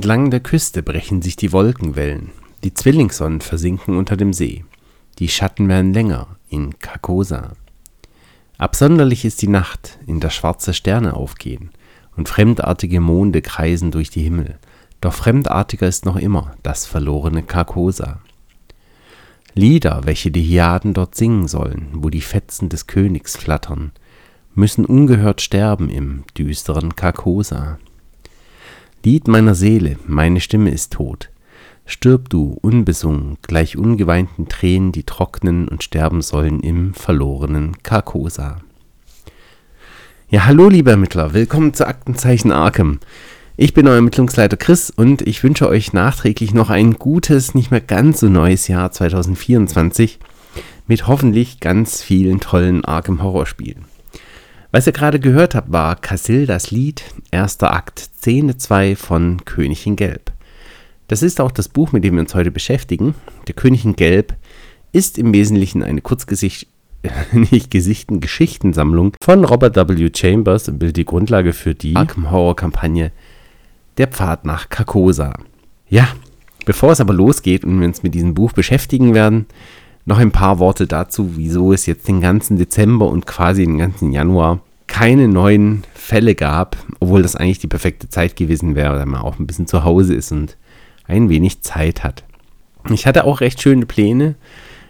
[0.00, 2.30] Entlang der Küste brechen sich die Wolkenwellen,
[2.64, 4.64] die Zwillingssonnen versinken unter dem See,
[5.18, 7.52] die Schatten werden länger in Carcosa.
[8.56, 11.68] Absonderlich ist die Nacht, in der schwarze Sterne aufgehen
[12.16, 14.58] und fremdartige Monde kreisen durch die Himmel,
[15.02, 18.20] doch fremdartiger ist noch immer das verlorene Carcosa.
[19.52, 23.92] Lieder, welche die Hyaden dort singen sollen, wo die Fetzen des Königs flattern,
[24.54, 27.78] müssen ungehört sterben im düsteren Carcosa.
[29.02, 31.30] Lied meiner Seele, meine Stimme ist tot.
[31.86, 38.58] Stirb du, unbesungen, gleich ungeweinten Tränen, die trocknen und sterben sollen im verlorenen Carcosa.
[40.28, 43.00] Ja, hallo lieber Ermittler, willkommen zu Aktenzeichen Arkham.
[43.56, 47.80] Ich bin euer Ermittlungsleiter Chris und ich wünsche euch nachträglich noch ein gutes, nicht mehr
[47.80, 50.18] ganz so neues Jahr 2024
[50.86, 53.86] mit hoffentlich ganz vielen tollen Arkham Horror Spielen.
[54.72, 59.84] Was ihr gerade gehört habt, war Cassil das Lied, erster Akt, Szene 2 von König
[59.84, 60.30] in Gelb.
[61.08, 63.16] Das ist auch das Buch, mit dem wir uns heute beschäftigen.
[63.48, 64.36] Der König in Gelb
[64.92, 66.68] ist im Wesentlichen eine Kurzgesicht
[67.32, 70.10] nicht gesichten Geschichtensammlung von Robert W.
[70.14, 73.10] Chambers und bildet die Grundlage für die Arkham Horror Kampagne
[73.98, 75.32] Der Pfad nach Carcosa.
[75.88, 76.06] Ja,
[76.64, 79.46] bevor es aber losgeht und wir uns mit diesem Buch beschäftigen werden,
[80.04, 84.12] noch ein paar Worte dazu, wieso es jetzt den ganzen Dezember und quasi den ganzen
[84.12, 89.22] Januar keine neuen Fälle gab, obwohl das eigentlich die perfekte Zeit gewesen wäre, weil man
[89.22, 90.56] auch ein bisschen zu Hause ist und
[91.06, 92.24] ein wenig Zeit hat.
[92.90, 94.34] Ich hatte auch recht schöne Pläne,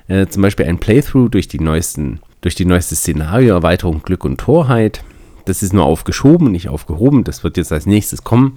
[0.08, 5.04] äh, zum Beispiel ein Playthrough durch die neuesten, durch die neueste Szenario-Erweiterung Glück und Torheit.
[5.44, 7.24] Das ist nur aufgeschoben, nicht aufgehoben.
[7.24, 8.54] Das wird jetzt als nächstes kommen.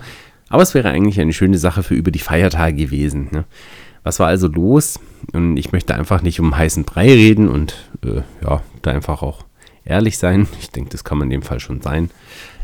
[0.50, 3.30] Aber es wäre eigentlich eine schöne Sache für über die Feiertage gewesen.
[3.32, 3.46] Ne?
[4.04, 5.00] Was war also los?
[5.32, 9.46] Und ich möchte einfach nicht um heißen Brei reden und äh, ja, da einfach auch
[9.86, 10.48] ehrlich sein.
[10.60, 12.10] Ich denke, das kann man in dem Fall schon sein.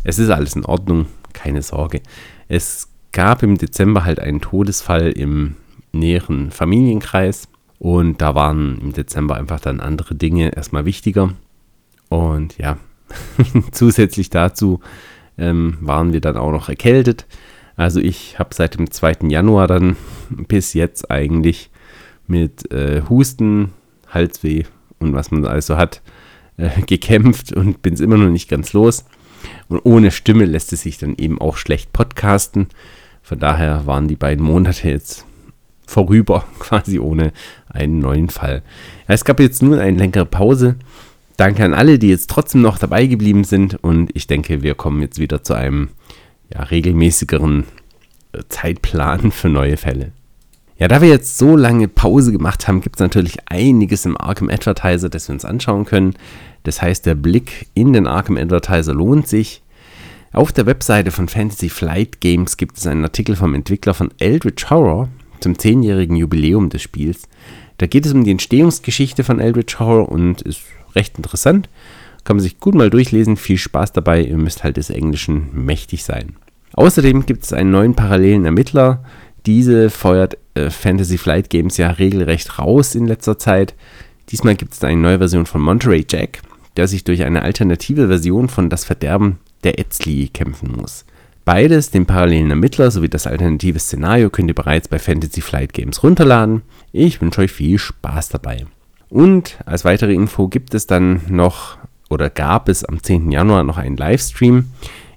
[0.03, 2.01] Es ist alles in Ordnung, keine Sorge.
[2.47, 5.55] Es gab im Dezember halt einen Todesfall im
[5.91, 7.47] näheren Familienkreis
[7.79, 11.33] und da waren im Dezember einfach dann andere Dinge erstmal wichtiger.
[12.09, 12.78] Und ja,
[13.72, 14.81] zusätzlich dazu
[15.38, 17.25] ähm, waren wir dann auch noch erkältet.
[17.79, 19.29] Also ich habe seit dem 2.
[19.29, 19.95] Januar dann
[20.29, 21.69] bis jetzt eigentlich
[22.28, 23.72] mit äh, Husten,
[24.09, 24.66] Halsweh
[25.00, 26.01] und was man also hat,
[26.57, 29.06] äh, gekämpft und bin es immer noch nicht ganz los.
[29.69, 32.67] Und ohne Stimme lässt es sich dann eben auch schlecht podcasten.
[33.22, 35.25] Von daher waren die beiden Monate jetzt
[35.88, 37.31] vorüber, quasi ohne
[37.69, 38.61] einen neuen Fall.
[39.07, 40.75] Es gab jetzt nun eine längere Pause.
[41.38, 43.81] Danke an alle, die jetzt trotzdem noch dabei geblieben sind.
[43.81, 45.91] Und ich denke, wir kommen jetzt wieder zu einem
[46.53, 47.65] ja, regelmäßigeren
[48.33, 50.11] äh, Zeitplan für neue Fälle.
[50.77, 54.49] Ja, da wir jetzt so lange Pause gemacht haben, gibt es natürlich einiges im Arkham
[54.49, 56.13] Advertiser, das wir uns anschauen können.
[56.63, 59.61] Das heißt, der Blick in den Arkham Advertiser lohnt sich.
[60.31, 64.69] Auf der Webseite von Fantasy Flight Games gibt es einen Artikel vom Entwickler von Eldritch
[64.69, 65.09] Horror
[65.41, 67.27] zum 10-jährigen Jubiläum des Spiels.
[67.77, 70.61] Da geht es um die Entstehungsgeschichte von Eldritch Horror und ist
[70.95, 71.67] recht interessant.
[72.29, 73.38] Kann man sich gut mal durchlesen.
[73.38, 74.22] Viel Spaß dabei.
[74.22, 76.35] Ihr müsst halt des Englischen mächtig sein.
[76.73, 79.03] Außerdem gibt es einen neuen parallelen Ermittler.
[79.47, 83.73] Diese feuert äh, Fantasy Flight Games ja regelrecht raus in letzter Zeit.
[84.29, 86.44] Diesmal gibt es eine neue Version von Monterey Jack,
[86.78, 91.06] der sich durch eine alternative Version von Das Verderben der Etzli kämpfen muss.
[91.46, 96.03] Beides, den parallelen Ermittler sowie das alternative Szenario, könnt ihr bereits bei Fantasy Flight Games
[96.03, 96.61] runterladen.
[96.91, 98.67] Ich wünsche euch viel Spaß dabei.
[99.09, 101.79] Und als weitere Info gibt es dann noch
[102.09, 103.31] oder gab es am 10.
[103.31, 104.72] Januar noch einen Livestream,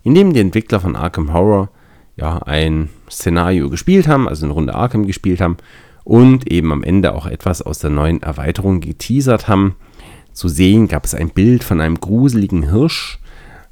[0.04, 1.70] in dem die Entwickler von Arkham Horror
[2.16, 5.56] ja, ein Szenario gespielt haben, also eine Runde Arkham gespielt haben
[6.04, 9.76] und eben am Ende auch etwas aus der neuen Erweiterung geteasert haben.
[10.32, 13.18] Zu sehen gab es ein Bild von einem gruseligen Hirsch.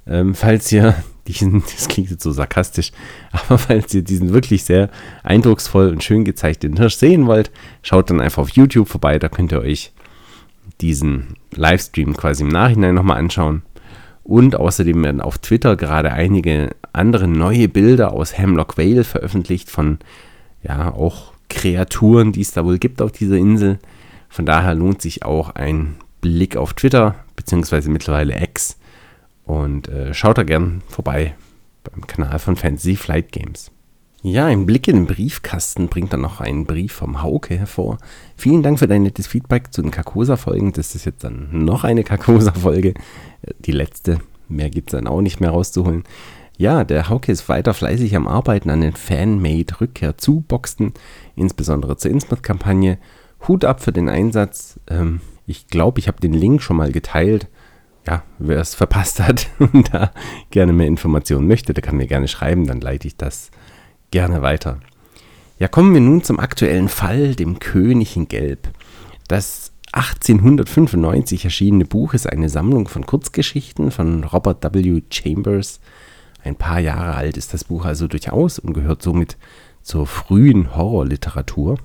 [0.06, 0.94] Ähm, falls ihr
[1.26, 2.92] diesen, das klingt jetzt so sarkastisch,
[3.32, 4.90] aber falls ihr diesen wirklich sehr
[5.22, 7.50] eindrucksvoll und schön gezeichneten Hirsch sehen wollt,
[7.82, 9.92] schaut dann einfach auf YouTube vorbei, da könnt ihr euch
[10.80, 13.62] diesen Livestream quasi im Nachhinein nochmal anschauen.
[14.22, 19.98] Und außerdem werden auf Twitter gerade einige andere neue Bilder aus Hemlock Vale veröffentlicht von
[20.62, 23.78] ja auch Kreaturen, die es da wohl gibt auf dieser Insel.
[24.28, 28.78] Von daher lohnt sich auch ein Blick auf Twitter, beziehungsweise mittlerweile X.
[29.44, 31.34] Und äh, schaut da gern vorbei
[31.82, 33.72] beim Kanal von Fantasy Flight Games.
[34.22, 37.96] Ja, ein Blick in den Briefkasten bringt dann noch einen Brief vom Hauke hervor.
[38.36, 40.72] Vielen Dank für dein nettes Feedback zu den Carcosa-Folgen.
[40.72, 42.92] Das ist jetzt dann noch eine Carcosa-Folge.
[43.60, 44.18] Die letzte.
[44.48, 46.04] Mehr gibt es dann auch nicht mehr rauszuholen.
[46.58, 50.92] Ja, der Hauke ist weiter fleißig am Arbeiten an den Fanmade-Rückkehr zu Boxen,
[51.34, 52.98] insbesondere zur Innsmouth-Kampagne.
[53.48, 54.78] Hut ab für den Einsatz.
[54.86, 57.48] Ähm, ich glaube, ich habe den Link schon mal geteilt.
[58.06, 60.10] Ja, wer es verpasst hat und da
[60.50, 63.50] gerne mehr Informationen möchte, der kann mir gerne schreiben, dann leite ich das
[64.10, 64.80] gerne weiter.
[65.58, 68.70] Ja, kommen wir nun zum aktuellen Fall, dem König in Gelb.
[69.28, 75.02] Das 1895 erschienene Buch ist eine Sammlung von Kurzgeschichten von Robert W.
[75.10, 75.80] Chambers.
[76.42, 79.36] Ein paar Jahre alt ist das Buch also durchaus und gehört somit
[79.82, 81.78] zur frühen Horrorliteratur.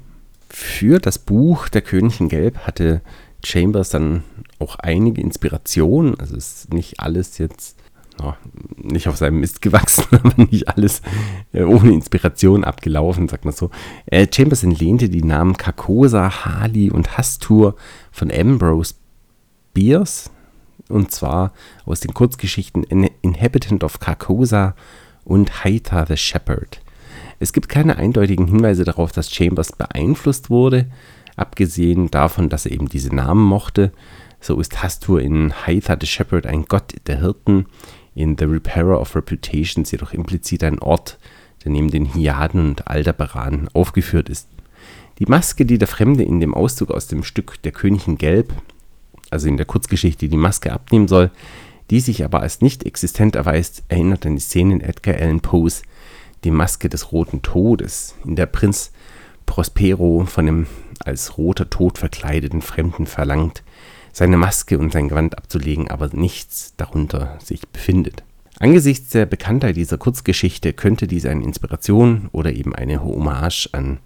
[0.50, 3.01] Für das Buch Der König in Gelb hatte
[3.44, 4.24] Chambers dann
[4.60, 6.19] auch einige Inspirationen.
[6.19, 7.78] Also ist nicht alles jetzt
[8.22, 8.34] oh,
[8.78, 11.02] nicht auf seinem Mist gewachsen, aber nicht alles
[11.54, 13.70] äh, ohne Inspiration abgelaufen, sagt man so.
[14.06, 17.76] Äh, Chambers entlehnte die Namen Carcosa, Harley und Hastur
[18.12, 18.96] von Ambrose
[19.74, 20.32] Bierce
[20.90, 21.54] und zwar
[21.86, 22.84] aus den Kurzgeschichten
[23.22, 24.76] Inhabitant of Carcosa
[25.24, 26.82] und Haitha the Shepherd.
[27.40, 30.88] Es gibt keine eindeutigen Hinweise darauf, dass Chambers beeinflusst wurde,
[31.36, 33.92] abgesehen davon, dass er eben diese Namen mochte.
[34.40, 37.66] So ist Hastur in Haitha the Shepherd ein Gott der Hirten,
[38.16, 41.20] in The Repairer of Reputations jedoch implizit ein Ort,
[41.64, 44.48] der neben den Hyaden und Aldebaran aufgeführt ist.
[45.20, 48.54] Die Maske, die der Fremde in dem Auszug aus dem Stück Der König in Gelb,
[49.30, 51.32] also in der Kurzgeschichte, die Maske abnehmen soll,
[51.90, 55.84] die sich aber als nicht existent erweist, erinnert an die Szene in Edgar Allan Poes
[56.44, 58.92] Die Maske des Roten Todes, in der Prinz
[59.46, 60.68] Prospero von dem
[61.00, 63.63] als roter Tod verkleideten Fremden verlangt,
[64.12, 68.24] seine Maske und sein Gewand abzulegen, aber nichts darunter sich befindet.
[68.59, 74.00] Angesichts der Bekanntheit dieser Kurzgeschichte könnte dies eine Inspiration oder eben eine Hommage an,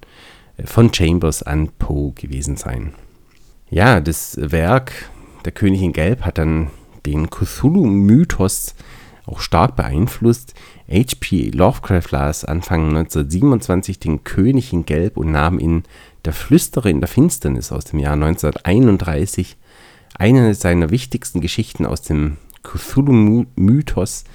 [0.57, 2.93] äh, von Chambers an Poe gewesen sein.
[3.69, 5.09] Ja, das Werk
[5.45, 6.69] Der König in Gelb hat dann
[7.05, 8.75] den Cthulhu-Mythos
[9.25, 10.53] auch stark beeinflusst.
[10.91, 11.51] H.P.
[11.51, 15.83] Lovecraft las Anfang 1927 den König in Gelb und nahm in
[16.25, 19.57] Der Flüsterer in der Finsternis aus dem Jahr 1931
[20.15, 24.25] eine seiner wichtigsten Geschichten aus dem Cthulhu-Mythos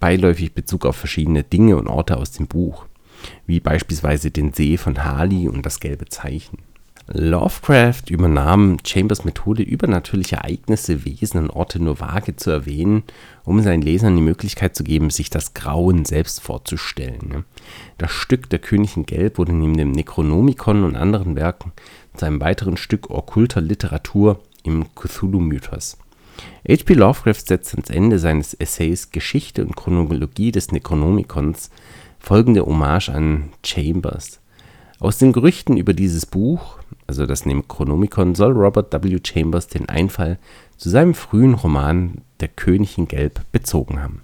[0.00, 2.86] beiläufig Bezug auf verschiedene Dinge und Orte aus dem Buch,
[3.46, 6.58] wie beispielsweise den See von Hali und das gelbe Zeichen.
[7.06, 13.02] Lovecraft übernahm Chambers Methode, übernatürliche Ereignisse, Wesen und Orte nur vage zu erwähnen,
[13.44, 17.44] um seinen Lesern die Möglichkeit zu geben, sich das Grauen selbst vorzustellen.
[17.98, 21.72] Das Stück Der König in Gelb wurde neben dem Necronomicon und anderen Werken
[22.14, 25.98] zu einem weiteren Stück okkulter Literatur im Cthulhu-Mythos.
[26.66, 26.94] H.P.
[26.94, 31.70] Lovecraft setzt ans Ende seines Essays Geschichte und Chronologie des Necronomicons
[32.18, 34.40] folgende Hommage an Chambers.
[35.04, 39.18] Aus den Gerüchten über dieses Buch, also das Necronomicon, soll Robert W.
[39.22, 40.38] Chambers den Einfall
[40.78, 44.22] zu seinem frühen Roman Der König in Gelb bezogen haben.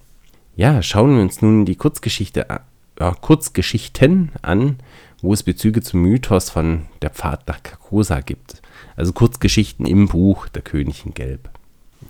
[0.57, 4.77] Ja, schauen wir uns nun die Kurzgeschichte, äh, Kurzgeschichten an,
[5.21, 8.63] wo es Bezüge zum Mythos von der Pfad nach Carcosa gibt
[8.97, 11.51] also Kurzgeschichten im Buch Der König in Gelb.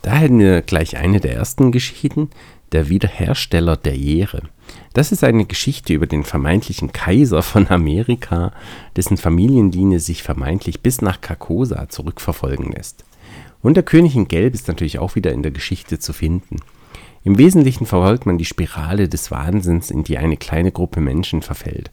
[0.02, 2.30] Da hätten wir gleich eine der ersten Geschichten,
[2.72, 4.42] der Wiederhersteller der Ehre.
[4.92, 8.52] Das ist eine Geschichte über den vermeintlichen Kaiser von Amerika,
[8.96, 13.04] dessen Familienlinie sich vermeintlich bis nach Carcosa zurückverfolgen lässt.
[13.62, 16.56] Und der König in Gelb ist natürlich auch wieder in der Geschichte zu finden.
[17.22, 21.90] Im Wesentlichen verfolgt man die Spirale des Wahnsinns, in die eine kleine Gruppe Menschen verfällt.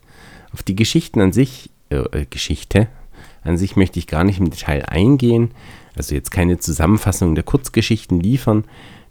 [0.54, 2.88] Auf die Geschichten an sich, äh, äh Geschichte,
[3.44, 5.51] an sich möchte ich gar nicht im Detail eingehen,
[5.96, 8.63] also jetzt keine Zusammenfassung der Kurzgeschichten liefern,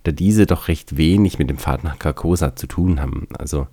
[0.04, 3.28] da diese doch recht wenig mit dem Pfad nach Carcosa zu tun haben.
[3.38, 3.66] Also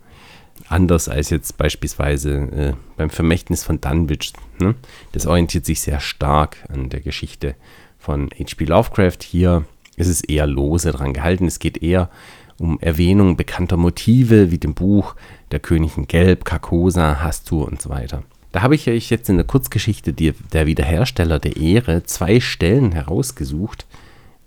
[0.68, 4.34] anders als jetzt beispielsweise äh, beim Vermächtnis von Dunwich.
[4.60, 4.76] Ne?
[5.12, 7.56] Das orientiert sich sehr stark an der Geschichte
[7.98, 8.66] von H.P.
[8.66, 9.24] Lovecraft.
[9.24, 9.66] Hier
[9.96, 11.46] ist es eher lose dran gehalten.
[11.46, 12.10] Es geht eher
[12.58, 15.16] um Erwähnung bekannter Motive wie dem Buch
[15.52, 18.24] Der König in Gelb, Carcosa, Hastur und so weiter.
[18.52, 22.92] Da habe ich euch jetzt in der Kurzgeschichte die, Der Wiederhersteller der Ehre zwei Stellen
[22.92, 23.88] herausgesucht,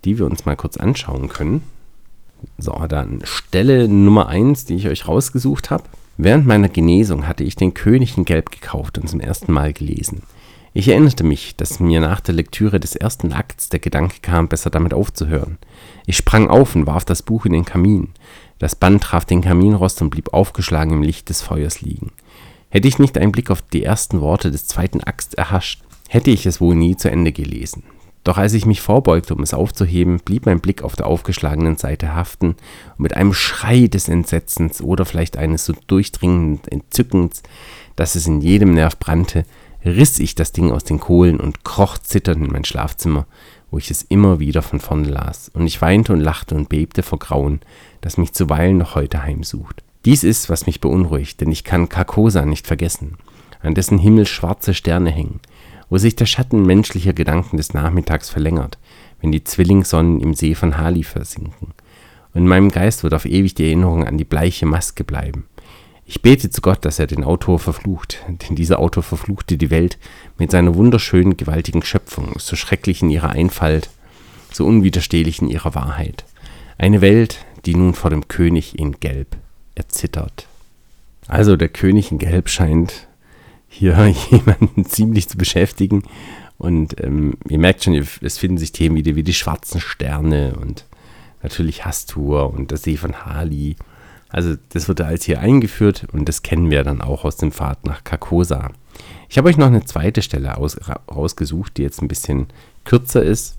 [0.07, 1.63] die wir uns mal kurz anschauen können.
[2.59, 5.85] So, dann Stelle Nummer 1, die ich euch rausgesucht habe.
[6.17, 10.23] Während meiner Genesung hatte ich den König in Gelb gekauft und zum ersten Mal gelesen.
[10.73, 14.71] Ich erinnerte mich, dass mir nach der Lektüre des ersten Akts der Gedanke kam, besser
[14.71, 15.59] damit aufzuhören.
[16.07, 18.11] Ich sprang auf und warf das Buch in den Kamin.
[18.59, 22.13] Das Band traf den Kaminrost und blieb aufgeschlagen im Licht des Feuers liegen.
[22.69, 26.47] Hätte ich nicht einen Blick auf die ersten Worte des zweiten Akts erhascht, hätte ich
[26.47, 27.83] es wohl nie zu Ende gelesen.
[28.27, 32.13] Doch als ich mich vorbeugte, um es aufzuheben, blieb mein Blick auf der aufgeschlagenen Seite
[32.13, 32.57] haften.
[32.97, 37.45] Und mit einem Schrei des Entsetzens oder vielleicht eines so durchdringenden Entzückens,
[37.95, 39.45] dass es in jedem Nerv brannte,
[39.85, 43.27] riss ich das Ding aus den Kohlen und kroch zitternd in mein Schlafzimmer,
[43.71, 47.05] wo ich es immer wieder von vorne las, und ich weinte und lachte und bebte
[47.05, 47.61] vor Grauen,
[48.01, 49.85] das mich zuweilen noch heute heimsucht.
[50.05, 53.19] Dies ist, was mich beunruhigt, denn ich kann Carcosa nicht vergessen,
[53.63, 55.39] an dessen Himmel schwarze Sterne hängen,
[55.89, 58.79] wo sich der Schatten menschlicher Gedanken des Nachmittags verlängert,
[59.21, 61.75] wenn die Zwillingssonnen im See von Hali versinken.
[62.35, 65.47] Und in meinem Geist wird auf ewig die Erinnerung an die bleiche Maske bleiben.
[66.05, 69.99] Ich bete zu Gott, dass er den Autor verflucht, denn dieser Autor verfluchte die Welt
[70.39, 73.91] mit seiner wunderschönen, gewaltigen Schöpfung, so schrecklich in ihrer Einfalt,
[74.53, 76.25] so unwiderstehlich in ihrer Wahrheit.
[76.79, 79.37] Eine Welt, die nun vor dem König in Gelb
[79.75, 80.47] erzittert.
[81.27, 83.06] Also der König in Gelb scheint
[83.79, 86.03] hier jemanden ziemlich zu beschäftigen.
[86.59, 90.87] Und ähm, ihr merkt schon, es finden sich Themen wieder wie die schwarzen Sterne und
[91.43, 93.77] natürlich Hastur und der See von Hali.
[94.29, 97.85] Also das wird alles hier eingeführt und das kennen wir dann auch aus dem Pfad
[97.87, 98.71] nach Carcosa.
[99.29, 100.79] Ich habe euch noch eine zweite Stelle aus,
[101.11, 102.47] rausgesucht, die jetzt ein bisschen
[102.85, 103.59] kürzer ist.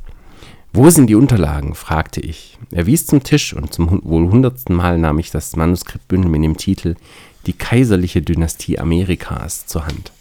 [0.73, 1.75] Wo sind die Unterlagen?
[1.75, 2.57] fragte ich.
[2.71, 6.57] Er wies zum Tisch und zum wohl hundertsten Mal nahm ich das Manuskriptbündel mit dem
[6.57, 6.95] Titel
[7.47, 10.11] Die kaiserliche Dynastie Amerikas zur Hand.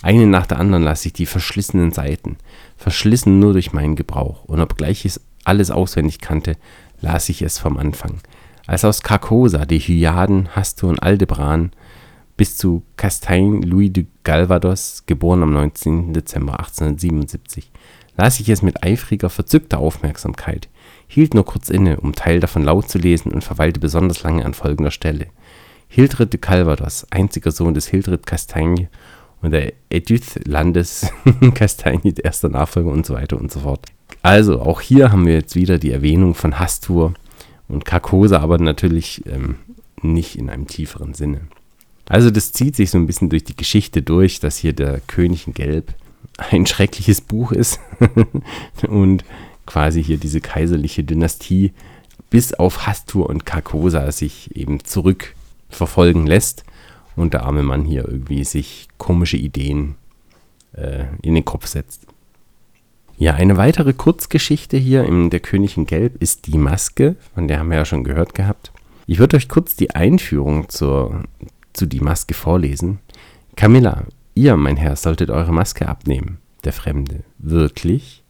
[0.00, 2.36] Eine nach der anderen las ich die verschlissenen Seiten,
[2.76, 6.56] verschlissen nur durch meinen Gebrauch, und obgleich ich alles auswendig kannte,
[7.00, 8.20] las ich es vom Anfang.
[8.68, 11.72] Als aus Carcosa die Hyaden, Hastur und Aldebaran
[12.36, 16.12] bis zu Castaigne Louis de Galvados, geboren am 19.
[16.12, 17.72] Dezember 1877,
[18.16, 20.68] las ich es mit eifriger, verzückter Aufmerksamkeit,
[21.08, 24.54] hielt nur kurz inne, um Teil davon laut zu lesen und verweilte besonders lange an
[24.54, 25.26] folgender Stelle.
[25.88, 28.88] Hildred de Calvados, einziger Sohn des Hildred Castaigne
[29.40, 31.10] und der Edith Landes
[31.54, 33.86] Castaigne, erster Nachfolger und so weiter und so fort.
[34.22, 37.14] Also, auch hier haben wir jetzt wieder die Erwähnung von Hastur
[37.68, 39.56] und Carcosa, aber natürlich ähm,
[40.02, 41.42] nicht in einem tieferen Sinne.
[42.08, 45.46] Also, das zieht sich so ein bisschen durch die Geschichte durch, dass hier der König
[45.46, 45.94] in Gelb
[46.36, 47.80] ein schreckliches Buch ist
[48.88, 49.24] und
[49.66, 51.72] quasi hier diese kaiserliche Dynastie
[52.30, 54.80] bis auf Hastur und Carcosa sich eben
[55.68, 56.64] zurückverfolgen lässt
[57.16, 59.96] und der arme Mann hier irgendwie sich komische Ideen
[60.72, 62.06] äh, in den Kopf setzt.
[63.16, 67.58] Ja, eine weitere Kurzgeschichte hier in Der König in Gelb ist Die Maske, von der
[67.58, 68.70] haben wir ja schon gehört gehabt.
[69.06, 71.24] Ich würde euch kurz die Einführung zur,
[71.72, 73.00] zu Die Maske vorlesen.
[73.56, 76.38] Camilla, Ihr, mein Herr, solltet eure Maske abnehmen.
[76.62, 77.24] Der Fremde.
[77.38, 78.22] Wirklich?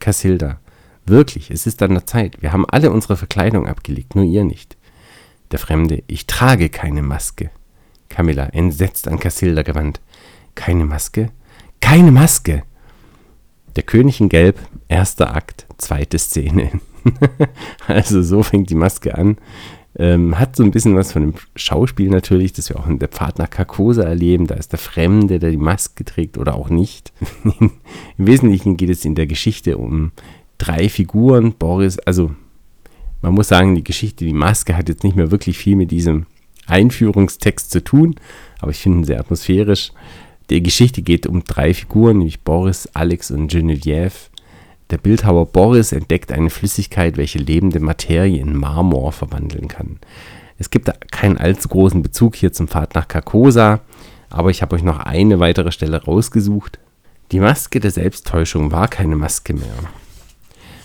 [0.00, 0.60] Cassilda.
[1.06, 2.42] Wirklich, es ist an der Zeit.
[2.42, 4.76] Wir haben alle unsere Verkleidung abgelegt, nur ihr nicht.
[5.52, 6.02] Der Fremde.
[6.06, 7.50] Ich trage keine Maske.
[8.08, 10.00] Camilla, entsetzt an Cassilda gewandt.
[10.54, 11.30] Keine Maske?
[11.80, 12.62] Keine Maske!
[13.76, 16.70] Der König in Gelb, erster Akt, zweite Szene.
[17.86, 19.36] also so fängt die Maske an.
[19.98, 23.08] Ähm, hat so ein bisschen was von dem Schauspiel natürlich, das wir auch in der
[23.08, 24.46] Pfad nach Carcosa erleben.
[24.46, 27.12] Da ist der Fremde, der die Maske trägt oder auch nicht.
[27.60, 27.70] Im
[28.26, 30.12] Wesentlichen geht es in der Geschichte um
[30.58, 31.52] drei Figuren.
[31.52, 32.34] Boris, also
[33.22, 36.26] man muss sagen, die Geschichte, die Maske hat jetzt nicht mehr wirklich viel mit diesem
[36.66, 38.16] Einführungstext zu tun,
[38.60, 39.92] aber ich finde ihn sehr atmosphärisch.
[40.50, 44.12] Die Geschichte geht um drei Figuren, nämlich Boris, Alex und Genevieve.
[44.90, 49.98] Der Bildhauer Boris entdeckt eine Flüssigkeit, welche lebende Materie in Marmor verwandeln kann.
[50.58, 53.80] Es gibt keinen allzu großen Bezug hier zum Pfad nach Carcosa,
[54.30, 56.78] aber ich habe euch noch eine weitere Stelle rausgesucht.
[57.32, 59.74] Die Maske der Selbsttäuschung war keine Maske mehr.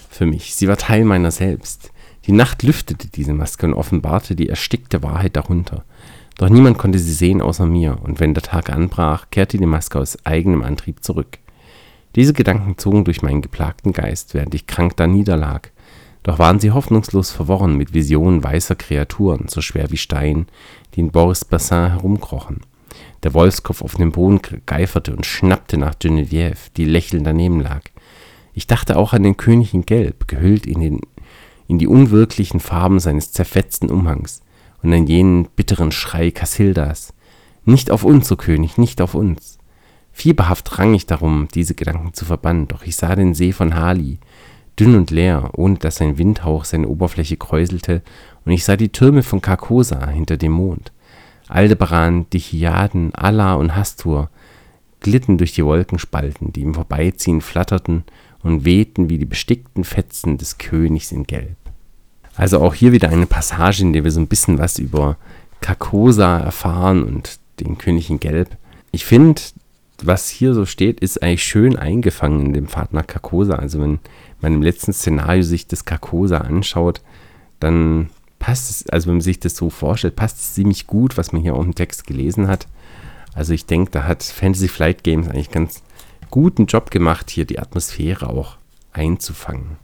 [0.10, 0.56] Für mich.
[0.56, 1.91] Sie war Teil meiner selbst.
[2.26, 5.84] Die Nacht lüftete diese Maske und offenbarte die erstickte Wahrheit darunter.
[6.38, 10.00] Doch niemand konnte sie sehen außer mir, und wenn der Tag anbrach, kehrte die Maske
[10.00, 11.40] aus eigenem Antrieb zurück.
[12.16, 15.72] Diese Gedanken zogen durch meinen geplagten Geist, während ich krank da niederlag.
[16.24, 20.48] Doch waren sie hoffnungslos verworren mit Visionen weißer Kreaturen, so schwer wie Stein,
[20.94, 22.62] die in Boris Bassin herumkrochen.
[23.24, 27.82] Der Wolfskopf auf dem Boden geiferte und schnappte nach Genevieve, die lächelnd daneben lag.
[28.54, 31.02] Ich dachte auch an den König in Gelb, gehüllt in, den,
[31.72, 34.42] in die unwirklichen Farben seines zerfetzten Umhangs,
[34.84, 37.14] und an jenen bitteren Schrei Cassildas.
[37.64, 39.58] Nicht auf uns, o König, nicht auf uns.
[40.12, 44.20] Fieberhaft rang ich darum, diese Gedanken zu verbannen, doch ich sah den See von Hali,
[44.78, 48.02] dünn und leer, ohne dass ein Windhauch seine Oberfläche kräuselte,
[48.44, 50.92] und ich sah die Türme von Carcosa hinter dem Mond.
[51.48, 54.30] Aldebaran, die Hyaden, Allah und Hastur
[55.00, 58.04] glitten durch die Wolkenspalten, die im Vorbeiziehen flatterten
[58.44, 61.61] und wehten wie die bestickten Fetzen des Königs in Gelb.
[62.36, 65.18] Also auch hier wieder eine Passage, in der wir so ein bisschen was über
[65.60, 68.58] Carcosa erfahren und den König in Gelb.
[68.92, 69.42] Ich finde,
[70.02, 73.56] was hier so steht, ist eigentlich schön eingefangen in dem Pfad nach Carcosa.
[73.56, 74.00] Also wenn
[74.42, 77.02] man im letzten Szenario sich das Carcosa anschaut,
[77.60, 78.10] dann
[78.40, 81.42] passt es, also wenn man sich das so vorstellt, passt es ziemlich gut, was man
[81.42, 82.68] hier auch im Text gelesen hat.
[83.34, 85.84] Also ich denke, da hat Fantasy Flight Games eigentlich ganz
[86.32, 88.58] guten Job gemacht, hier die Atmosphäre auch
[88.94, 89.78] einzufangen.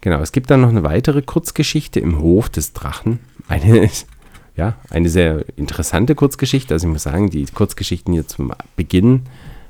[0.00, 3.18] Genau, es gibt dann noch eine weitere Kurzgeschichte im Hof des Drachen.
[3.48, 3.90] Eine,
[4.56, 6.74] ja, eine sehr interessante Kurzgeschichte.
[6.74, 9.22] Also ich muss sagen, die Kurzgeschichten hier zum Beginn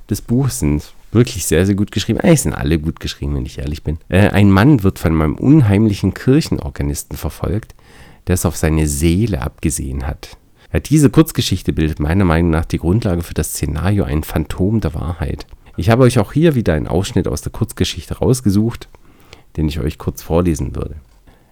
[0.08, 2.20] des Buchs sind wirklich sehr, sehr gut geschrieben.
[2.20, 3.98] Eigentlich sind alle gut geschrieben, wenn ich ehrlich bin.
[4.08, 7.74] Äh, ein Mann wird von meinem unheimlichen Kirchenorganisten verfolgt,
[8.26, 10.36] der es auf seine Seele abgesehen hat.
[10.72, 14.94] Ja, diese Kurzgeschichte bildet meiner Meinung nach die Grundlage für das Szenario Ein Phantom der
[14.94, 15.46] Wahrheit.
[15.76, 18.88] Ich habe euch auch hier wieder einen Ausschnitt aus der Kurzgeschichte rausgesucht,
[19.56, 20.96] den ich euch kurz vorlesen würde.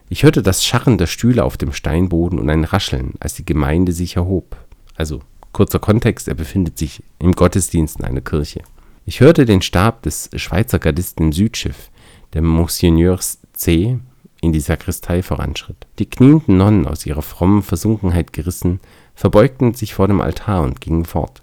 [0.08, 3.92] Ich hörte das Scharren der Stühle auf dem Steinboden und ein Rascheln, als die Gemeinde
[3.92, 4.56] sich erhob.
[4.96, 5.20] Also
[5.52, 8.62] kurzer Kontext, er befindet sich im Gottesdienst in einer Kirche.
[9.04, 11.90] Ich hörte den Stab des Schweizer Gardisten im Südschiff,
[12.32, 13.18] der Monseigneur
[13.52, 13.98] C.,
[14.40, 15.86] in die Sakristei voranschritt.
[15.98, 18.80] Die knienden Nonnen, aus ihrer frommen Versunkenheit gerissen,
[19.14, 21.42] verbeugten sich vor dem Altar und gingen fort.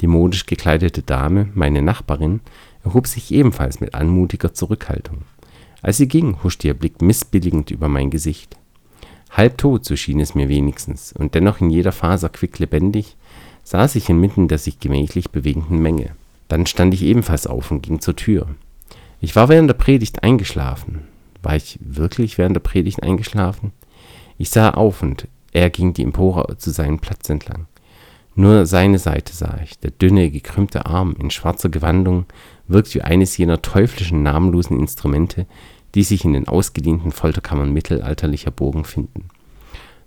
[0.00, 2.40] Die modisch gekleidete Dame, meine Nachbarin,
[2.84, 5.18] erhob sich ebenfalls mit anmutiger Zurückhaltung.
[5.82, 8.56] Als sie ging, huschte ihr Blick missbilligend über mein Gesicht.
[9.30, 13.16] Halbtot, so schien es mir wenigstens, und dennoch in jeder Faser quicklebendig,
[13.64, 16.10] saß ich inmitten der sich gemächlich bewegenden Menge.
[16.48, 18.46] Dann stand ich ebenfalls auf und ging zur Tür.
[19.20, 21.02] Ich war während der Predigt eingeschlafen.
[21.42, 23.72] War ich wirklich während der Predigt eingeschlafen?
[24.38, 27.66] Ich sah auf und er ging die Empore zu seinem Platz entlang.
[28.34, 29.78] Nur seine Seite sah ich.
[29.78, 32.26] Der dünne, gekrümmte Arm in schwarzer Gewandung
[32.72, 35.46] wirkt wie eines jener teuflischen, namenlosen Instrumente,
[35.94, 39.28] die sich in den ausgedienten Folterkammern mittelalterlicher Burgen finden.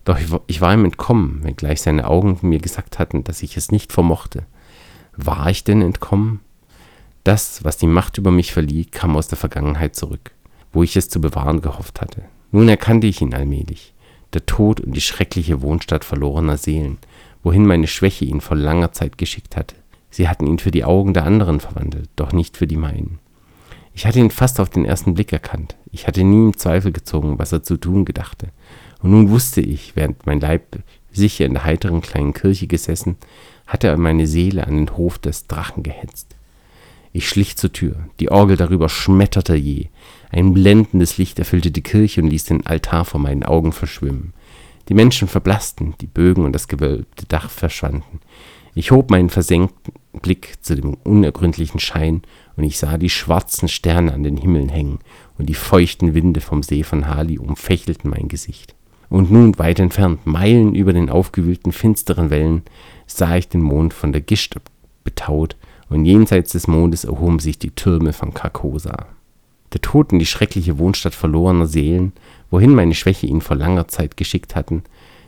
[0.03, 3.91] Doch ich war ihm entkommen, wenngleich seine Augen mir gesagt hatten, dass ich es nicht
[3.91, 4.45] vermochte.
[5.17, 6.41] War ich denn entkommen?
[7.24, 10.31] Das, was die Macht über mich verlieh, kam aus der Vergangenheit zurück,
[10.72, 12.24] wo ich es zu bewahren gehofft hatte.
[12.51, 13.93] Nun erkannte ich ihn allmählich.
[14.34, 17.00] Der Tod und die schreckliche Wohnstatt verlorener Seelen,
[17.41, 19.75] wohin meine Schwäche ihn vor langer Zeit geschickt hatte.
[20.15, 23.19] Sie hatten ihn für die Augen der anderen verwandelt, doch nicht für die meinen.
[23.93, 25.75] Ich hatte ihn fast auf den ersten Blick erkannt.
[25.91, 28.48] Ich hatte nie im Zweifel gezogen, was er zu tun gedachte.
[29.01, 30.79] Und nun wusste ich, während mein Leib
[31.12, 33.17] sicher in der heiteren kleinen Kirche gesessen,
[33.67, 36.38] hatte er meine Seele an den Hof des Drachen gehetzt.
[37.12, 38.08] Ich schlich zur Tür.
[38.21, 39.88] Die Orgel darüber schmetterte je.
[40.30, 44.32] Ein blendendes Licht erfüllte die Kirche und ließ den Altar vor meinen Augen verschwimmen.
[44.88, 48.21] Die Menschen verblassten, die Bögen und das gewölbte Dach verschwanden.
[48.75, 52.21] Ich hob meinen versenkten Blick zu dem unergründlichen Schein,
[52.56, 54.99] und ich sah die schwarzen Sterne an den Himmeln hängen,
[55.38, 58.75] und die feuchten Winde vom See von Hali umfächelten mein Gesicht.
[59.10, 62.63] Und nun weit entfernt, Meilen über den aufgewühlten finsteren Wellen,
[63.08, 64.56] sah ich den Mond von der Gischt
[65.04, 65.56] betaut,
[65.89, 69.06] und jenseits des Mondes erhoben sich die Türme von Carcosa.
[69.73, 72.13] Der Tod und die schreckliche Wohnstatt verlorener Seelen,
[72.49, 74.84] wohin meine Schwäche ihn vor langer Zeit geschickt hatten,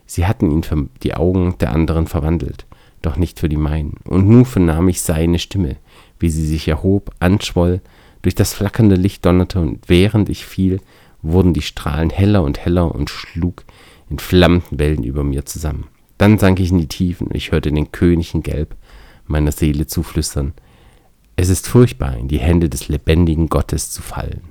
[0.06, 2.66] sie hatten ihn für die Augen der anderen verwandelt,
[3.08, 3.96] doch nicht für die meinen.
[4.04, 5.78] Und nun vernahm ich seine Stimme,
[6.20, 7.82] wie sie sich erhob, anschwoll,
[8.22, 10.82] durch das flackernde Licht donnerte, und während ich fiel,
[11.22, 13.64] wurden die Strahlen heller und heller und schlug
[14.10, 15.88] in flammenden Wellen über mir zusammen.
[16.18, 18.76] Dann sank ich in die Tiefen und ich hörte den König in Gelb
[19.28, 20.54] meiner Seele zuflüstern.
[21.36, 24.42] Es ist furchtbar, in die Hände des lebendigen Gottes zu fallen.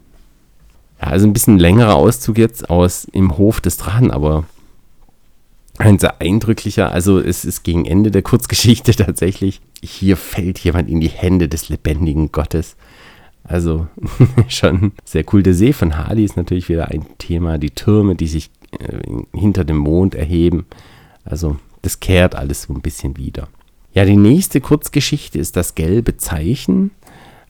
[1.00, 4.44] Ja, also ein bisschen längerer Auszug jetzt aus Im Hof des Drachen, aber
[5.78, 6.92] ein sehr eindrücklicher.
[6.92, 9.60] Also es ist gegen Ende der Kurzgeschichte tatsächlich.
[9.82, 12.76] Hier fällt jemand in die Hände des lebendigen Gottes.
[13.44, 13.86] Also
[14.48, 15.42] schon sehr cool.
[15.42, 17.58] Der See von Hali ist natürlich wieder ein Thema.
[17.58, 18.98] Die Türme, die sich äh,
[19.32, 20.66] hinter dem Mond erheben.
[21.24, 23.48] Also das kehrt alles so ein bisschen wieder.
[23.92, 26.90] Ja, die nächste Kurzgeschichte ist das gelbe Zeichen.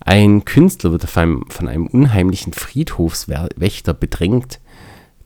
[0.05, 4.61] Ein Künstler wird von einem, von einem unheimlichen Friedhofswächter bedrängt,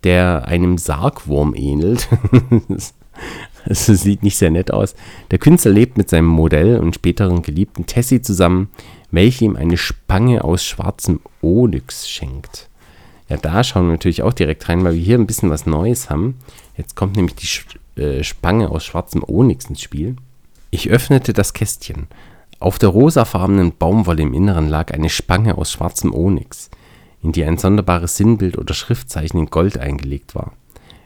[0.05, 2.09] der einem Sargwurm ähnelt.
[3.67, 4.95] das sieht nicht sehr nett aus.
[5.31, 8.71] Der Künstler lebt mit seinem Modell und späteren Geliebten Tessie zusammen,
[9.11, 12.69] welche ihm eine Spange aus schwarzem Onyx schenkt.
[13.29, 16.11] Ja, da schauen wir natürlich auch direkt rein, weil wir hier ein bisschen was Neues
[16.11, 16.37] haben.
[16.77, 20.17] Jetzt kommt nämlich die äh, Spange aus schwarzem Onyx ins Spiel.
[20.71, 22.09] Ich öffnete das Kästchen.
[22.59, 26.71] Auf der rosafarbenen Baumwolle im Inneren lag eine Spange aus schwarzem Onyx
[27.23, 30.53] in die ein sonderbares Sinnbild oder Schriftzeichen in Gold eingelegt war.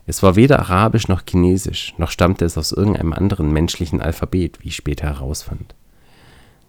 [0.07, 4.69] Es war weder arabisch noch chinesisch, noch stammte es aus irgendeinem anderen menschlichen Alphabet, wie
[4.69, 5.75] ich später herausfand.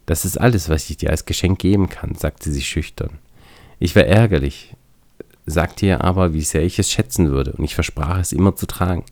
[0.06, 3.20] Das ist alles, was ich dir als Geschenk geben kann, sagte sie schüchtern.
[3.80, 4.76] Ich war ärgerlich,
[5.46, 8.68] sagte ihr aber, wie sehr ich es schätzen würde, und ich versprach es immer zu
[8.68, 9.04] tragen.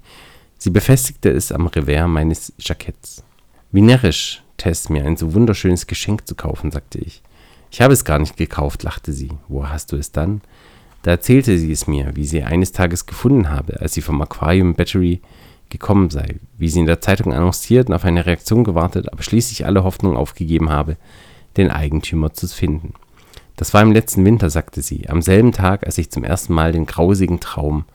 [0.58, 3.24] Sie befestigte es am Revers meines Jacketts.
[3.72, 7.22] Wie närrisch, Tess, mir ein so wunderschönes Geschenk zu kaufen, sagte ich.
[7.74, 9.32] Ich habe es gar nicht gekauft, lachte sie.
[9.48, 10.42] Wo hast du es dann?
[11.02, 14.76] Da erzählte sie es mir, wie sie eines Tages gefunden habe, als sie vom Aquarium
[14.76, 15.22] Battery
[15.70, 19.66] gekommen sei, wie sie in der Zeitung annonciert und auf eine Reaktion gewartet, aber schließlich
[19.66, 20.98] alle Hoffnung aufgegeben habe,
[21.58, 22.94] den Eigentümer zu finden.
[23.56, 26.74] Das war im letzten Winter, sagte sie, am selben Tag, als ich zum ersten Mal
[26.74, 27.86] den grausigen Traum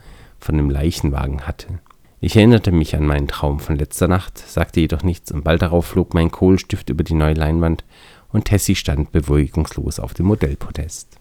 [0.40, 1.78] von dem Leichenwagen hatte.
[2.20, 5.86] Ich erinnerte mich an meinen Traum von letzter Nacht, sagte jedoch nichts, und bald darauf
[5.86, 7.84] flog mein Kohlstift über die neue Leinwand
[8.32, 11.18] und Tessie stand beruhigungslos auf dem Modellpodest.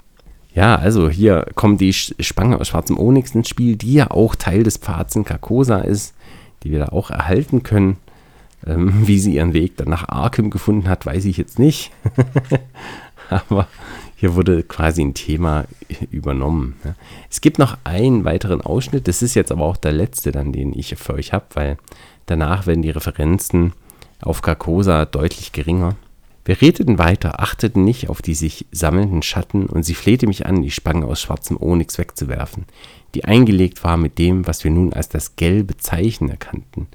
[0.54, 4.64] Ja, also hier kommt die Spange aus schwarzem Onyx ins Spiel, die ja auch Teil
[4.64, 6.16] des Pfads in Carcosa ist,
[6.64, 7.98] die wir da auch erhalten können.
[8.66, 11.92] Ähm, wie sie ihren Weg dann nach Arkham gefunden hat, weiß ich jetzt nicht.
[13.30, 13.68] Aber
[14.16, 15.66] hier wurde quasi ein Thema
[16.10, 16.76] übernommen.
[17.30, 20.74] Es gibt noch einen weiteren Ausschnitt, das ist jetzt aber auch der letzte dann, den
[20.74, 21.78] ich für euch habe, weil
[22.26, 23.74] danach werden die Referenzen
[24.22, 25.98] auf Carcosa deutlich geringer.
[26.48, 30.62] Wir redeten weiter, achteten nicht auf die sich sammelnden Schatten und sie flehte mich an,
[30.62, 32.64] die Spange aus schwarzem Onyx wegzuwerfen,
[33.16, 36.88] die eingelegt war mit dem, was wir nun als das gelbe Zeichen erkannten.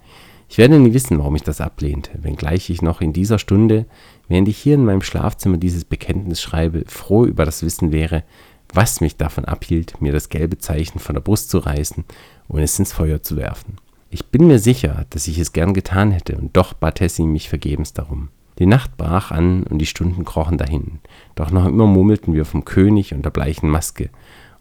[0.48, 3.84] Ich werde nie wissen, warum ich das ablehnte, wenngleich ich noch in dieser Stunde,
[4.26, 8.24] während ich hier in meinem Schlafzimmer dieses Bekenntnis schreibe, froh über das Wissen wäre,
[8.72, 12.06] was mich davon abhielt, mir das gelbe Zeichen von der Brust zu reißen
[12.48, 13.76] und es ins Feuer zu werfen.
[14.08, 17.50] Ich bin mir sicher, dass ich es gern getan hätte, und doch bat Tessie mich
[17.50, 18.30] vergebens darum.
[18.62, 21.00] Die Nacht brach an und die Stunden krochen dahin.
[21.34, 24.08] Doch noch immer murmelten wir vom König und der bleichen Maske.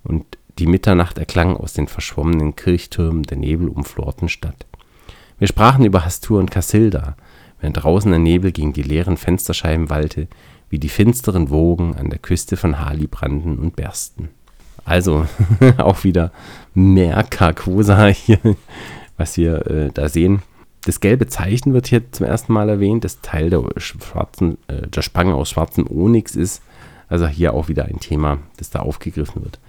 [0.04, 0.26] Und
[0.58, 4.66] die Mitternacht erklang aus den verschwommenen Kirchtürmen der nebelumflorten Stadt.
[5.38, 7.16] Wir sprachen über Hastur und Cassilda,
[7.60, 10.28] während draußen der Nebel gegen die leeren Fensterscheiben wallte,
[10.72, 14.30] wie die finsteren Wogen an der Küste von Hali brannten und bersten.
[14.84, 15.28] Also
[15.78, 16.32] auch wieder
[16.74, 18.40] mehr Carcosa hier,
[19.16, 20.42] was wir äh, da sehen.
[20.84, 25.02] Das gelbe Zeichen wird hier zum ersten Mal erwähnt, das Teil der, schwarzen, äh, der
[25.02, 26.62] Spange aus schwarzem Onyx ist.
[27.08, 29.60] Also hier auch wieder ein Thema, das da aufgegriffen wird.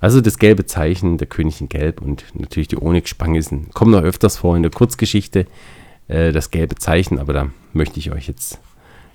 [0.00, 3.40] Also das gelbe Zeichen, der König in Gelb und natürlich die Onyx-Spange
[3.72, 5.46] kommen noch öfters vor in der Kurzgeschichte,
[6.08, 8.58] äh, das gelbe Zeichen, aber da möchte ich euch jetzt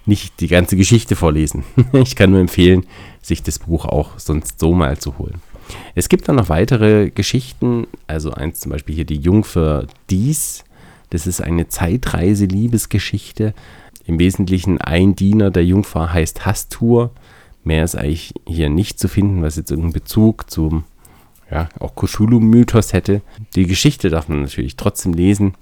[0.05, 1.63] nicht die ganze Geschichte vorlesen.
[1.93, 2.85] ich kann nur empfehlen,
[3.21, 5.41] sich das Buch auch sonst so mal zu holen.
[5.95, 10.63] Es gibt dann noch weitere Geschichten, also eins zum Beispiel hier die Jungfer Dies,
[11.09, 13.53] das ist eine Zeitreise-Liebesgeschichte.
[14.05, 17.11] Im Wesentlichen ein Diener der Jungfrau heißt Hastur.
[17.63, 20.85] Mehr ist eigentlich hier nicht zu finden, was jetzt irgendeinen Bezug zum
[21.51, 23.21] ja, auch Cthulhu-Mythos hätte.
[23.55, 25.53] Die Geschichte darf man natürlich trotzdem lesen,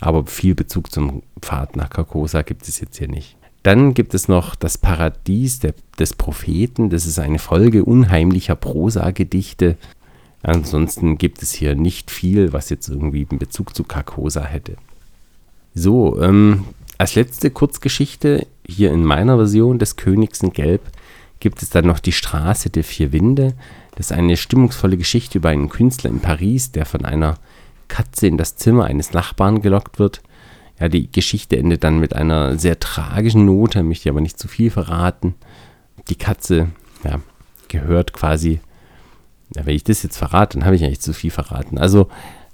[0.00, 3.36] aber viel Bezug zum Pfad nach Carcosa gibt es jetzt hier nicht.
[3.62, 6.90] Dann gibt es noch das Paradies der, des Propheten.
[6.90, 9.78] Das ist eine Folge unheimlicher Prosagedichte.
[10.44, 14.76] Ansonsten gibt es hier nicht viel, was jetzt irgendwie einen Bezug zu Carcosa hätte.
[15.74, 16.64] So, ähm,
[16.98, 20.82] als letzte Kurzgeschichte hier in meiner Version des Königs in Gelb
[21.40, 23.54] gibt es dann noch die Straße der vier Winde.
[23.96, 27.36] Das ist eine stimmungsvolle Geschichte über einen Künstler in Paris, der von einer
[27.88, 30.22] Katze in das Zimmer eines Nachbarn gelockt wird.
[30.78, 34.48] Ja, die Geschichte endet dann mit einer sehr tragischen Note, möchte ich aber nicht zu
[34.48, 35.36] viel verraten.
[36.08, 36.68] Die Katze
[37.02, 37.20] ja,
[37.68, 38.60] gehört quasi,
[39.54, 41.78] ja, wenn ich das jetzt verrate, dann habe ich nicht zu viel verraten.
[41.78, 42.08] Also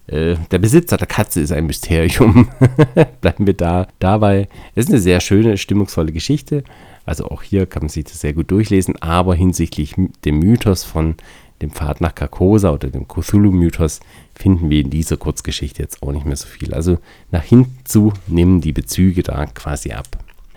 [0.06, 2.48] äh, der Besitzer der Katze ist ein Mysterium.
[3.20, 4.48] Bleiben wir da dabei.
[4.74, 6.64] Es ist eine sehr schöne, stimmungsvolle Geschichte.
[7.06, 11.14] Also auch hier kann man sich das sehr gut durchlesen, aber hinsichtlich dem Mythos von
[11.62, 14.00] dem Pfad nach Carcosa oder dem Cthulhu-Mythos
[14.34, 16.72] finden wir in dieser Kurzgeschichte jetzt auch nicht mehr so viel.
[16.72, 16.98] Also
[17.30, 20.06] nach hinten zu nehmen die Bezüge da quasi ab.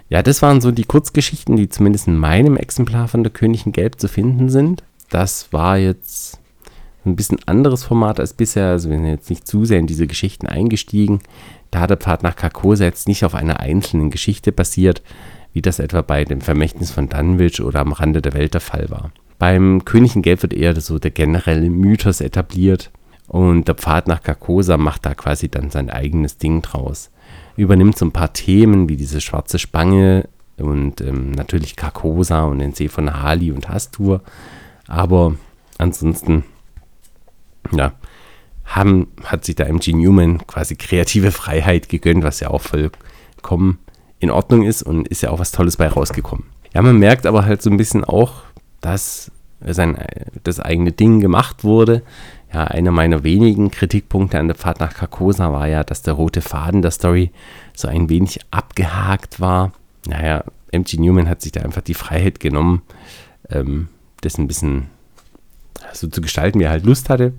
[0.09, 3.99] Ja, das waren so die Kurzgeschichten, die zumindest in meinem Exemplar von der Königin Gelb
[3.99, 4.83] zu finden sind.
[5.13, 6.39] Das war jetzt
[7.05, 8.69] ein bisschen anderes Format als bisher.
[8.69, 11.19] Also wir sind jetzt nicht zu sehr in diese Geschichten eingestiegen.
[11.69, 15.03] Da hat der Pfad nach Carcosa jetzt nicht auf einer einzelnen Geschichte basiert,
[15.53, 18.89] wie das etwa bei dem Vermächtnis von Dunwich oder am Rande der Welt der Fall
[18.89, 19.11] war.
[19.37, 22.89] Beim König in Gelb wird eher so der generelle Mythos etabliert
[23.27, 27.11] und der Pfad nach Carcosa macht da quasi dann sein eigenes Ding draus.
[27.55, 32.73] Übernimmt so ein paar Themen wie diese schwarze Spange und ähm, natürlich Carcosa und den
[32.73, 34.23] See von Hali und Hastur.
[34.93, 35.33] Aber
[35.79, 36.43] ansonsten,
[37.71, 37.93] ja,
[38.63, 43.79] haben, hat sich da MG Newman quasi kreative Freiheit gegönnt, was ja auch vollkommen
[44.19, 46.45] in Ordnung ist und ist ja auch was Tolles bei rausgekommen.
[46.75, 48.43] Ja, man merkt aber halt so ein bisschen auch,
[48.81, 49.31] dass
[49.65, 49.97] sein,
[50.43, 52.03] das eigene Ding gemacht wurde.
[52.53, 56.41] Ja, einer meiner wenigen Kritikpunkte an der Fahrt nach Carcosa war ja, dass der rote
[56.41, 57.31] Faden der Story
[57.75, 59.71] so ein wenig abgehakt war.
[60.05, 62.83] Naja, MG Newman hat sich da einfach die Freiheit genommen,
[63.49, 63.87] ähm,
[64.25, 64.89] das ein bisschen
[65.93, 67.33] so zu gestalten, wie er halt Lust hatte,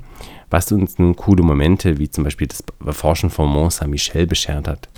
[0.50, 4.88] was uns nun coole Momente wie zum Beispiel das Erforschen von Mont Saint-Michel beschert hat.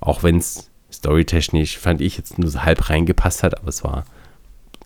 [0.00, 4.04] Auch wenn es storytechnisch, fand ich, jetzt nur so halb reingepasst hat, aber es war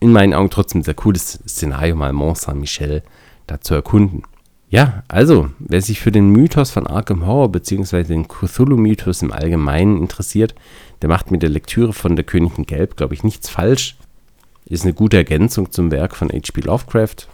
[0.00, 3.03] in meinen Augen trotzdem ein sehr cooles Szenario, mal Mont Saint-Michel
[3.46, 4.22] da zu erkunden.
[4.68, 8.03] Ja, also, wer sich für den Mythos von Arkham Horror bzw.
[8.03, 10.55] den Cthulhu-Mythos im Allgemeinen interessiert,
[11.00, 13.96] der macht mit der Lektüre von Der König in Gelb, glaube ich, nichts falsch.
[14.66, 16.62] Ist eine gute Ergänzung zum Werk von H.P.
[16.62, 17.29] Lovecraft.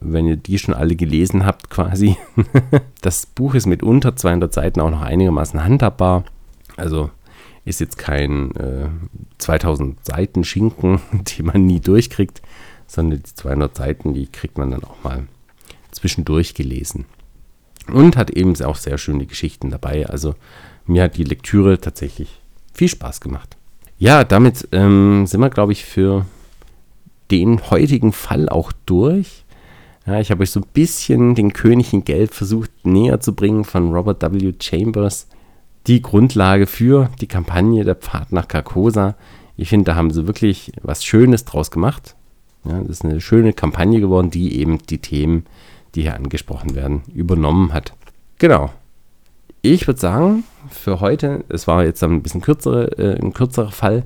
[0.00, 2.16] Wenn ihr die schon alle gelesen habt, quasi.
[3.00, 6.24] das Buch ist mit unter 200 Seiten auch noch einigermaßen handhabbar.
[6.76, 7.10] Also
[7.64, 8.88] ist jetzt kein äh,
[9.38, 12.42] 2000 Seiten Schinken, die man nie durchkriegt,
[12.86, 15.26] sondern die 200 Seiten, die kriegt man dann auch mal
[15.90, 17.06] zwischendurch gelesen.
[17.90, 20.06] Und hat eben auch sehr schöne Geschichten dabei.
[20.06, 20.34] Also
[20.86, 22.40] mir hat die Lektüre tatsächlich
[22.74, 23.56] viel Spaß gemacht.
[23.98, 26.24] Ja, damit ähm, sind wir, glaube ich, für
[27.30, 29.44] den heutigen Fall auch durch.
[30.06, 33.64] Ja, ich habe euch so ein bisschen den König in Gelb versucht näher zu bringen
[33.64, 34.52] von Robert W.
[34.60, 35.28] Chambers.
[35.86, 39.14] Die Grundlage für die Kampagne Der Pfad nach Carcosa.
[39.56, 42.16] Ich finde, da haben sie wirklich was Schönes draus gemacht.
[42.64, 45.44] Ja, das ist eine schöne Kampagne geworden, die eben die Themen,
[45.94, 47.94] die hier angesprochen werden, übernommen hat.
[48.38, 48.70] Genau.
[49.62, 54.04] Ich würde sagen, für heute, es war jetzt ein bisschen kürzere, äh, ein kürzerer Fall,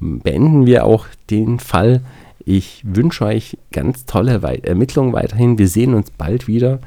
[0.00, 2.02] beenden wir auch den Fall.
[2.44, 5.58] Ich wünsche euch ganz tolle Wei Ermittlungen weiterhin.
[5.58, 6.80] Wir sehen uns bald wieder.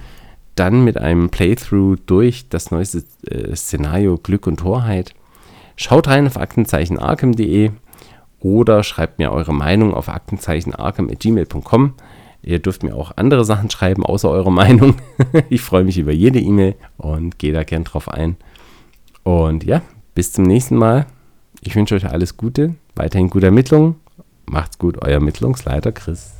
[0.55, 5.13] Dann mit einem Playthrough durch das neueste äh, Szenario Glück und Torheit.
[5.75, 7.71] Schaut rein auf aktenzeichenarkham.de
[8.39, 11.93] oder schreibt mir eure Meinung auf aktenzeichenarkham.gmail.com.
[12.43, 14.95] Ihr dürft mir auch andere Sachen schreiben, außer eure Meinung.
[15.49, 18.35] ich freue mich über jede E-Mail und gehe da gern drauf ein.
[19.23, 19.81] Und ja,
[20.13, 21.07] bis zum nächsten Mal.
[21.61, 23.95] Ich wünsche euch alles Gute, weiterhin gute Ermittlungen.
[24.45, 26.32] Macht's gut, euer Ermittlungsleiter Chris.